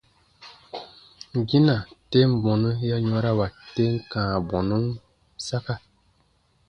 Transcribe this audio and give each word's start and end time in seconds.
Gina, 1.47 1.75
tem 2.11 2.29
bɔnu 2.43 2.69
ya 2.89 2.95
yɔ̃rawa 3.09 3.47
tem 3.73 3.93
kãa 4.11 4.33
bɔnun 4.49 4.85
saka. 5.47 5.73